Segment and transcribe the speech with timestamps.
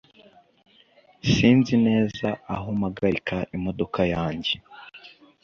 [1.31, 4.53] Sinzi neza aho mpagarika imodoka yanjye